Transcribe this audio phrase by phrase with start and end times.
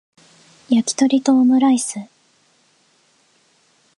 [0.67, 1.99] やきとりとオムライス